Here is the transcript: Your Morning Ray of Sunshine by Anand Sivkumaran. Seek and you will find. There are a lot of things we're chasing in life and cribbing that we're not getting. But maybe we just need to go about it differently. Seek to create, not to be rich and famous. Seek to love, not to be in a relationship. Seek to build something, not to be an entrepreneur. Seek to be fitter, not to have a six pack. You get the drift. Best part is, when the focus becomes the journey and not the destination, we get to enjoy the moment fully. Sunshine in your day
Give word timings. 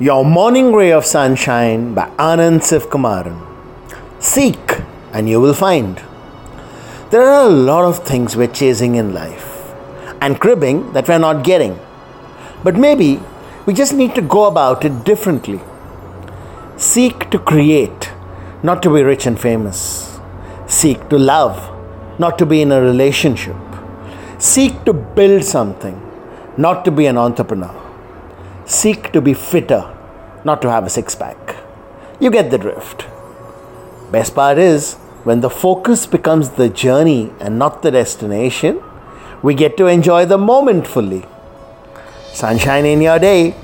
Your 0.00 0.24
Morning 0.24 0.72
Ray 0.72 0.90
of 0.90 1.04
Sunshine 1.04 1.94
by 1.94 2.08
Anand 2.18 2.62
Sivkumaran. 2.62 3.38
Seek 4.18 4.80
and 5.12 5.28
you 5.28 5.40
will 5.40 5.54
find. 5.54 6.02
There 7.10 7.22
are 7.22 7.46
a 7.46 7.48
lot 7.48 7.84
of 7.84 8.04
things 8.04 8.34
we're 8.36 8.48
chasing 8.48 8.96
in 8.96 9.14
life 9.14 9.72
and 10.20 10.40
cribbing 10.40 10.92
that 10.94 11.06
we're 11.06 11.20
not 11.20 11.44
getting. 11.44 11.78
But 12.64 12.74
maybe 12.74 13.20
we 13.66 13.72
just 13.72 13.94
need 13.94 14.16
to 14.16 14.20
go 14.20 14.46
about 14.46 14.84
it 14.84 15.04
differently. 15.04 15.60
Seek 16.76 17.30
to 17.30 17.38
create, 17.38 18.10
not 18.64 18.82
to 18.82 18.92
be 18.92 19.04
rich 19.04 19.26
and 19.26 19.40
famous. 19.40 20.18
Seek 20.66 21.08
to 21.10 21.16
love, 21.16 21.70
not 22.18 22.36
to 22.38 22.44
be 22.46 22.62
in 22.62 22.72
a 22.72 22.80
relationship. 22.80 23.54
Seek 24.38 24.84
to 24.86 24.92
build 24.92 25.44
something, 25.44 26.02
not 26.56 26.84
to 26.84 26.90
be 26.90 27.06
an 27.06 27.16
entrepreneur. 27.16 27.83
Seek 28.66 29.12
to 29.12 29.20
be 29.20 29.34
fitter, 29.34 29.94
not 30.44 30.62
to 30.62 30.70
have 30.70 30.84
a 30.84 30.90
six 30.90 31.14
pack. 31.14 31.56
You 32.20 32.30
get 32.30 32.50
the 32.50 32.58
drift. 32.58 33.06
Best 34.10 34.34
part 34.34 34.58
is, 34.58 34.94
when 35.24 35.40
the 35.40 35.50
focus 35.50 36.06
becomes 36.06 36.50
the 36.50 36.68
journey 36.68 37.32
and 37.40 37.58
not 37.58 37.82
the 37.82 37.90
destination, 37.90 38.82
we 39.42 39.54
get 39.54 39.76
to 39.76 39.86
enjoy 39.86 40.24
the 40.24 40.38
moment 40.38 40.86
fully. 40.86 41.24
Sunshine 42.32 42.84
in 42.84 43.00
your 43.00 43.18
day 43.18 43.54